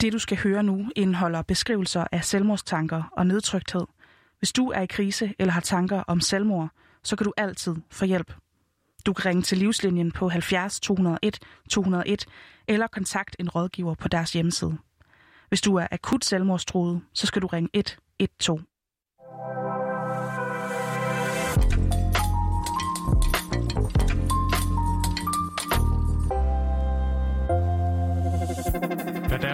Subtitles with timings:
[0.00, 3.86] Det du skal høre nu indeholder beskrivelser af selvmordstanker og nedtrykthed.
[4.38, 6.68] Hvis du er i krise eller har tanker om selvmord,
[7.02, 8.32] så kan du altid få hjælp.
[9.06, 11.38] Du kan ringe til livslinjen på 70 201
[11.70, 12.26] 201
[12.68, 14.78] eller kontakt en rådgiver på deres hjemmeside.
[15.48, 18.64] Hvis du er akut selvmordstruet, så skal du ringe 112.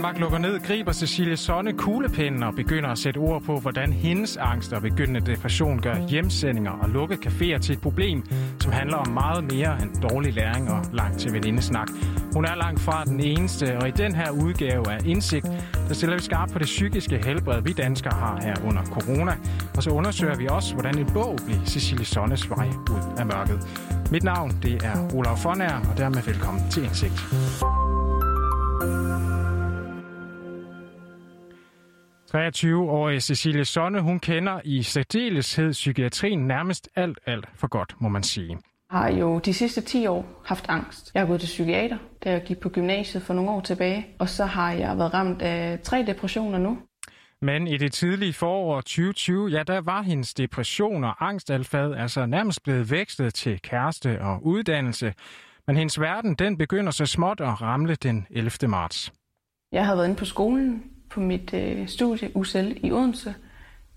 [0.00, 4.36] Danmark lukker ned, griber Cecilie Sonne kuglepinden og begynder at sætte ord på, hvordan hendes
[4.36, 8.24] angst og begyndende depression gør hjemsendinger og lukke caféer til et problem,
[8.60, 11.88] som handler om meget mere end dårlig læring og langt til venindesnak.
[12.34, 15.46] Hun er langt fra den eneste, og i den her udgave af Indsigt,
[15.88, 19.32] der stiller vi skarpt på det psykiske helbred, vi danskere har her under corona.
[19.76, 23.68] Og så undersøger vi også, hvordan en bog bliver Cecilie Sonnes vej ud af mørket.
[24.10, 27.20] Mit navn, det er Olaf Fonær, og dermed velkommen til Indsigt.
[32.34, 38.22] 23-årige Cecilie Sonne, hun kender i særdeleshed psykiatrien nærmest alt, alt for godt, må man
[38.22, 38.58] sige.
[38.92, 41.10] Jeg har jo de sidste 10 år haft angst.
[41.14, 44.06] Jeg har gået til psykiater, da jeg gik på gymnasiet for nogle år tilbage.
[44.18, 46.78] Og så har jeg været ramt af tre depressioner nu.
[47.42, 52.62] Men i det tidlige forår 2020, ja, der var hendes depression og angstalfad altså nærmest
[52.62, 55.14] blevet vækstet til kæreste og uddannelse.
[55.66, 58.50] Men hendes verden, den begynder så småt at ramle den 11.
[58.68, 59.12] marts.
[59.72, 63.34] Jeg havde været inde på skolen på mit øh, studie UCL i Odense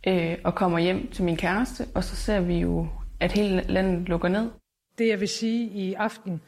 [0.08, 2.88] øh, og kommer hjem til min kæreste, og så ser vi jo,
[3.20, 4.50] at hele landet lukker ned.
[4.97, 6.42] Det jeg vil sige i aften,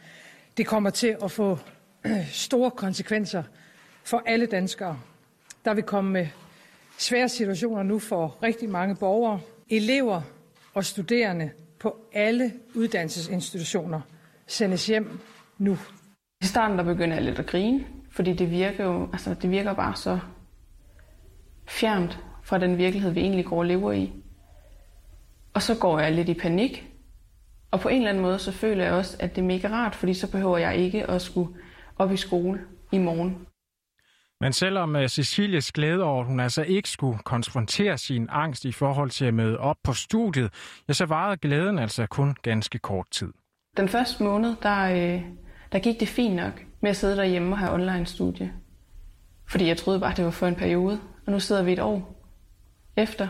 [0.57, 1.57] det kommer til at få
[2.05, 3.44] øh, store konsekvenser
[4.03, 4.99] for alle danskere.
[5.66, 6.27] Der vil komme med
[6.97, 10.22] svære situationer nu for rigtig mange borgere, elever
[10.73, 14.02] og studerende på alle uddannelsesinstitutioner
[14.47, 15.19] sendes hjem
[15.57, 15.77] nu.
[16.41, 19.73] I starten der begynder jeg lidt at grine, fordi det virker jo, altså det virker
[19.73, 20.19] bare så
[21.67, 24.13] fjernt fra den virkelighed, vi egentlig går og lever i.
[25.53, 26.88] Og så går jeg lidt i panik.
[27.72, 29.95] Og på en eller anden måde, så føler jeg også, at det er mega rart,
[29.95, 31.50] fordi så behøver jeg ikke at skulle
[31.97, 33.47] op i skole i morgen.
[34.41, 38.72] Men selvom uh, Cecilies glæde over, at hun altså ikke skulle konfrontere sin angst i
[38.72, 40.53] forhold til at møde op på studiet,
[40.88, 43.34] ja, så varede glæden altså kun ganske kort tid.
[43.78, 45.22] Den første måned, der, øh,
[45.72, 48.53] der gik det fint nok med at sidde derhjemme og have online-studie.
[49.47, 51.00] Fordi jeg troede bare, det var for en periode.
[51.25, 52.16] Og nu sidder vi et år
[52.96, 53.28] efter,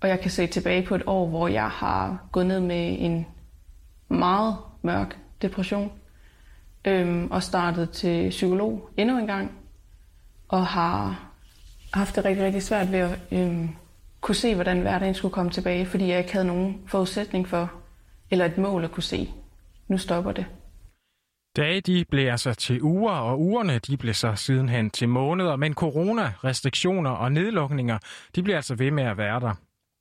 [0.00, 3.26] og jeg kan se tilbage på et år, hvor jeg har gået ned med en
[4.08, 5.92] meget mørk depression,
[6.84, 9.52] øhm, og startet til psykolog endnu en gang,
[10.48, 11.30] og har
[11.94, 13.68] haft det rigtig, rigtig svært ved at øhm,
[14.20, 17.72] kunne se, hvordan hverdagen skulle komme tilbage, fordi jeg ikke havde nogen forudsætning for,
[18.30, 19.30] eller et mål at kunne se.
[19.88, 20.46] Nu stopper det.
[21.56, 25.74] Dage de blev altså til uger, og ugerne de blev så sidenhen til måneder, men
[25.74, 27.98] corona, restriktioner og nedlukninger,
[28.34, 29.54] de bliver altså ved med at være der.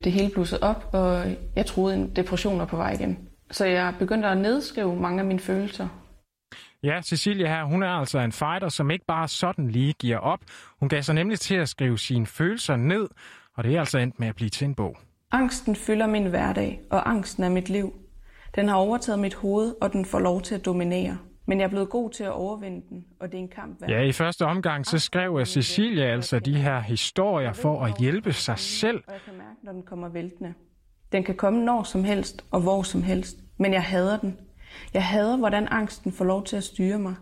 [0.04, 3.30] Det hele blussede op, og jeg troede, en depression var på vej igen.
[3.52, 5.88] Så jeg begyndte at nedskrive mange af mine følelser.
[6.84, 10.40] Ja, Cecilia her, hun er altså en fighter, som ikke bare sådan lige giver op.
[10.80, 13.08] Hun gav sig nemlig til at skrive sine følelser ned,
[13.58, 14.98] og det er altså endt med at blive til en bog.
[15.32, 17.94] Angsten fylder min hverdag, og angsten er mit liv.
[18.56, 21.18] Den har overtaget mit hoved, og den får lov til at dominere.
[21.48, 23.90] Men jeg er blevet god til at overvinde den, og det er en kamp værd.
[23.90, 28.60] Ja, i første omgang så skrev Cecilia altså de her historier for at hjælpe sig
[28.60, 29.04] selv.
[29.08, 30.54] Og jeg kan mærke, når den kommer væltende.
[31.12, 34.38] Den kan komme når som helst og hvor som helst, men jeg hader den.
[34.94, 37.16] Jeg hader, hvordan angsten får lov til at styre mig.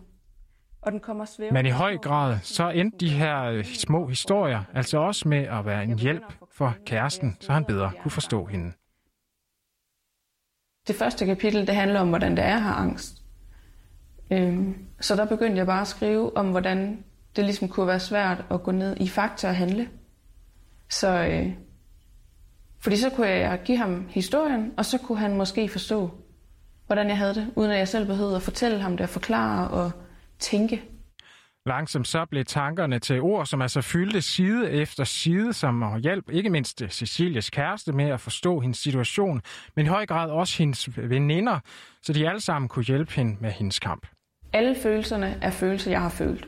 [0.81, 1.53] Og den kommer svævende.
[1.53, 5.83] Men i høj grad så endte de her små historier altså også med at være
[5.83, 8.73] en hjælp for kæresten, så han bedre kunne forstå hende.
[10.87, 13.22] Det første kapitel, det handler om, hvordan det er at have angst.
[14.31, 17.03] Øhm, så der begyndte jeg bare at skrive om, hvordan
[17.35, 19.89] det ligesom kunne være svært at gå ned i fakta og handle.
[20.89, 21.53] Så, øh,
[22.79, 26.11] fordi så kunne jeg give ham historien, og så kunne han måske forstå,
[26.87, 29.67] hvordan jeg havde det, uden at jeg selv behøvede at fortælle ham det og forklare
[29.67, 29.91] og
[30.39, 30.81] tænke.
[31.65, 36.49] Langsomt så blev tankerne til ord, som altså fyldte side efter side, som hjælp ikke
[36.49, 39.41] mindst Cecilias kæreste med at forstå hendes situation,
[39.75, 41.59] men i høj grad også hendes veninder,
[42.01, 44.07] så de alle sammen kunne hjælpe hende med hendes kamp.
[44.53, 46.47] Alle følelserne er følelser, jeg har følt.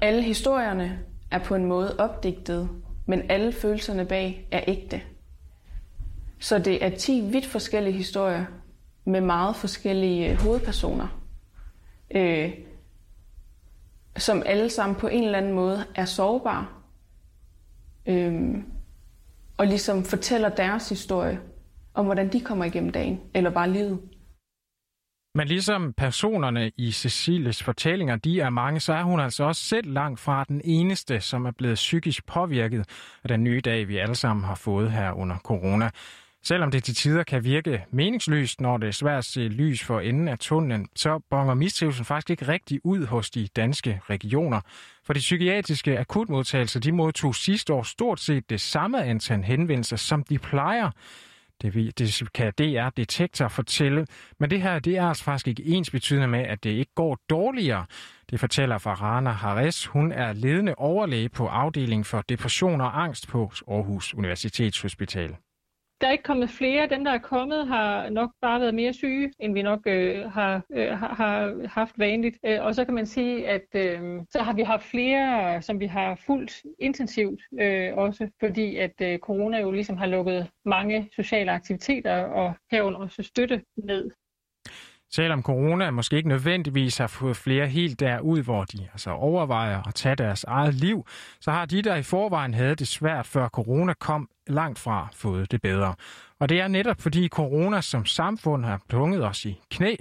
[0.00, 0.98] Alle historierne
[1.30, 2.68] er på en måde opdigtet,
[3.06, 5.02] men alle følelserne bag er ægte.
[6.38, 8.44] Så det er 10 vidt forskellige historier
[9.04, 11.22] med meget forskellige hovedpersoner,
[12.14, 12.52] øh,
[14.18, 16.66] som alle sammen på en eller anden måde er sårbare,
[18.08, 18.64] Øhm,
[19.58, 21.40] og ligesom fortæller deres historie
[21.94, 24.00] om, hvordan de kommer igennem dagen, eller bare livet.
[25.34, 29.92] Men ligesom personerne i Cecilies fortællinger, de er mange, så er hun altså også selv
[29.92, 32.86] langt fra den eneste, som er blevet psykisk påvirket
[33.24, 35.90] af den nye dag, vi alle sammen har fået her under corona.
[36.46, 40.00] Selvom det til tider kan virke meningsløst, når det er svært at se lys for
[40.00, 44.60] enden af tunnelen, så bonger mistrivelsen faktisk ikke rigtig ud hos de danske regioner.
[45.04, 50.24] For de psykiatriske akutmodtagelser, de modtog sidste år stort set det samme antal henvendelser, som
[50.24, 50.90] de plejer.
[51.62, 54.06] Det, det kan DR Detektor fortælle,
[54.40, 57.18] men det her det er altså faktisk ikke ens betydende med, at det ikke går
[57.30, 57.86] dårligere.
[58.30, 59.86] Det fortæller Farana Harris.
[59.86, 65.36] Hun er ledende overlæge på afdelingen for depression og angst på Aarhus Universitetshospital
[66.00, 66.88] der er ikke kommet flere.
[66.88, 70.62] Dem, der er kommet, har nok bare været mere syge, end vi nok øh, har,
[70.72, 72.38] øh, har haft vanligt.
[72.46, 75.86] Øh, og så kan man sige, at øh, så har vi haft flere, som vi
[75.86, 81.52] har fuldt intensivt øh, også, fordi at øh, corona jo ligesom har lukket mange sociale
[81.52, 84.10] aktiviteter og herunder også støtte ned.
[85.12, 89.94] Selvom corona måske ikke nødvendigvis har fået flere helt derud, hvor de altså overvejer at
[89.94, 91.06] tage deres eget liv,
[91.40, 95.50] så har de, der i forvejen havde det svært før corona kom, langt fra fået
[95.52, 95.94] det bedre.
[96.40, 99.94] Og det er netop fordi corona som samfund har plunget os i knæ,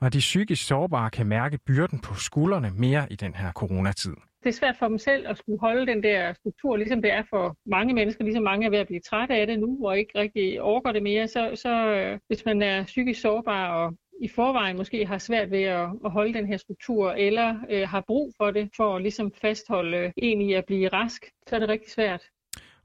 [0.00, 4.14] og de psykisk sårbare kan mærke byrden på skuldrene mere i den her coronatid.
[4.42, 7.22] Det er svært for dem selv at skulle holde den der struktur, ligesom det er
[7.30, 10.18] for mange mennesker, ligesom mange er ved at blive trætte af det nu, og ikke
[10.18, 11.28] rigtig overgår det mere.
[11.28, 15.62] Så, så øh, hvis man er psykisk sårbar og i forvejen måske har svært ved
[15.62, 19.32] at, at holde den her struktur, eller øh, har brug for det for at ligesom
[19.40, 22.20] fastholde en i at blive rask, så er det rigtig svært.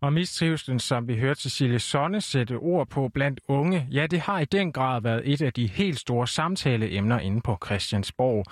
[0.01, 4.39] Og mistrivselen, som vi hørte Cecilie Sonne sætte ord på blandt unge, ja, det har
[4.39, 8.45] i den grad været et af de helt store samtaleemner inde på Christiansborg.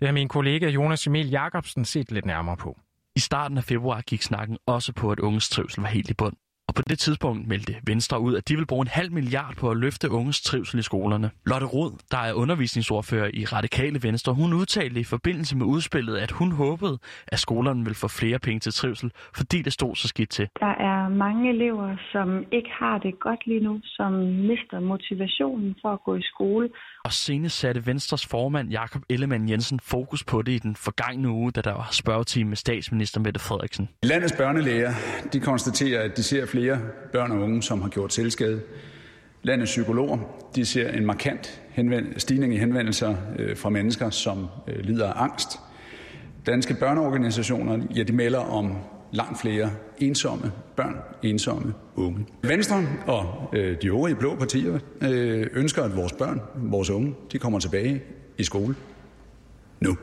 [0.00, 2.78] Det har min kollega Jonas Emil Jacobsen set lidt nærmere på.
[3.16, 6.36] I starten af februar gik snakken også på, at unges trivsel var helt i bund.
[6.68, 9.70] Og på det tidspunkt meldte Venstre ud, at de vil bruge en halv milliard på
[9.70, 11.30] at løfte unges trivsel i skolerne.
[11.46, 16.30] Lotte Rod, der er undervisningsordfører i Radikale Venstre, hun udtalte i forbindelse med udspillet, at
[16.30, 16.98] hun håbede,
[17.28, 20.48] at skolerne vil få flere penge til trivsel, fordi det stod så skidt til.
[20.60, 24.12] Der er mange elever, som ikke har det godt lige nu, som
[24.50, 26.68] mister motivationen for at gå i skole.
[27.04, 31.50] Og senest satte Venstres formand Jakob Ellemann Jensen fokus på det i den forgangne uge,
[31.52, 33.88] da der var spørgetime med statsminister Mette Frederiksen.
[34.02, 34.92] Landets børnelæger
[35.32, 36.57] de konstaterer, at de ser flere
[37.12, 38.60] børn og unge, som har gjort selvskade.
[39.42, 40.18] Landets psykologer
[40.56, 41.60] de ser en markant
[42.16, 45.58] stigning i henvendelser øh, fra mennesker, som øh, lider af angst.
[46.46, 48.76] Danske børneorganisationer ja, de melder om
[49.12, 52.26] langt flere ensomme børn, ensomme unge.
[52.42, 57.38] Venstre og øh, de øvrige blå partier øh, ønsker, at vores børn, vores unge, de
[57.38, 58.02] kommer tilbage
[58.38, 58.74] i skole
[59.80, 59.96] nu.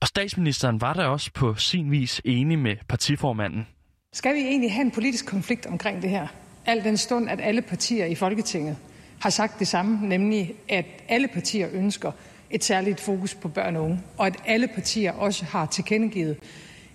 [0.00, 3.66] Og statsministeren var der også på sin vis enig med partiformanden.
[4.12, 6.26] Skal vi egentlig have en politisk konflikt omkring det her?
[6.66, 8.76] Al den stund, at alle partier i Folketinget
[9.20, 12.12] har sagt det samme, nemlig at alle partier ønsker
[12.50, 16.36] et særligt fokus på børn og unge, og at alle partier også har tilkendegivet,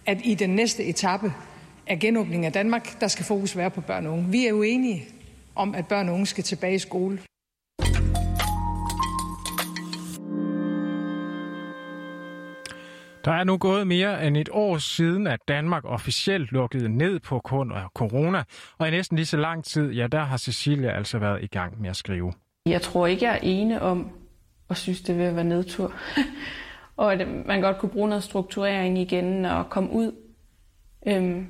[0.06, 1.33] at i den næste etape
[1.88, 4.29] af genåbningen af Danmark, der skal fokus være på børn og unge.
[4.29, 5.06] Vi er uenige
[5.56, 7.19] om, at børn og unge skal tilbage i skole.
[13.25, 17.39] Der er nu gået mere end et år siden, at Danmark officielt lukkede ned på
[17.39, 18.44] grund af corona,
[18.77, 21.81] og i næsten lige så lang tid, ja, der har Cecilia altså været i gang
[21.81, 22.33] med at skrive.
[22.66, 24.10] Jeg tror ikke, jeg er ene om
[24.69, 25.94] at synes, det vil være nedtur.
[26.98, 30.12] og at man godt kunne bruge noget strukturering igen og komme ud.
[31.07, 31.48] Øhm,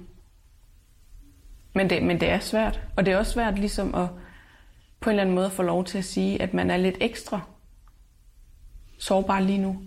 [1.73, 2.81] men, det, men det er svært.
[2.97, 4.07] Og det er også svært ligesom at
[4.99, 7.42] på en eller anden måde få lov til at sige, at man er lidt ekstra
[8.97, 9.81] sårbar lige nu.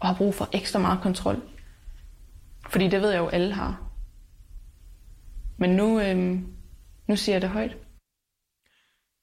[0.00, 1.42] Og har brug for ekstra meget kontrol.
[2.68, 3.90] Fordi det ved jeg jo, alle har.
[5.58, 6.46] Men nu, øhm,
[7.06, 7.76] nu siger jeg det højt.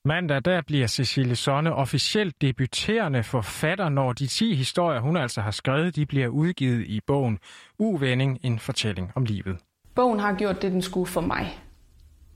[0.05, 5.51] Mandag der bliver Cecilie Sonne officielt debuterende forfatter, når de 10 historier, hun altså har
[5.51, 7.39] skrevet, de bliver udgivet i bogen
[7.79, 9.57] Uvending, en fortælling om livet.
[9.95, 11.59] Bogen har gjort det, den skulle for mig.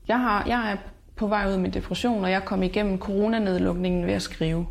[0.08, 0.76] Jeg, har, jeg er
[1.16, 4.66] på vej ud med depression, og jeg kom igennem coronanedlukningen ved at skrive.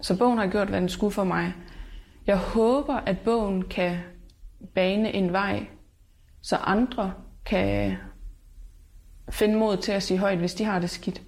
[0.00, 1.54] Så bogen har gjort, hvad den skulle for mig.
[2.26, 3.98] Jeg håber, at bogen kan
[4.74, 5.66] bane en vej,
[6.42, 7.12] så andre
[7.46, 7.96] kan
[9.30, 11.22] finde mod til at sige højt, hvis de har det skidt.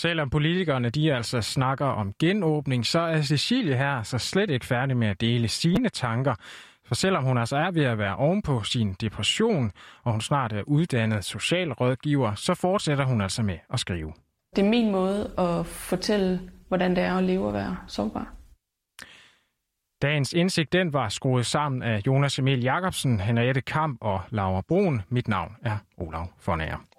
[0.00, 4.96] Selvom politikerne de altså snakker om genåbning, så er Cecilie her så slet ikke færdig
[4.96, 6.34] med at dele sine tanker.
[6.86, 9.72] For selvom hun altså er ved at være ovenpå sin depression,
[10.02, 14.12] og hun snart er uddannet socialrådgiver, så fortsætter hun altså med at skrive.
[14.56, 18.32] Det er min måde at fortælle, hvordan det er at leve og være sårbar.
[20.04, 25.02] Dagens indsigt den var skruet sammen af Jonas Emil Jacobsen, Henriette Kamp og Laura Brun.
[25.08, 26.93] Mit navn er Olav Fornager.